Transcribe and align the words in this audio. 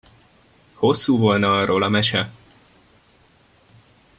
Hosszú 0.73 1.17
volna 1.17 1.57
arról 1.59 1.83
a 1.83 1.89
mese! 1.89 2.31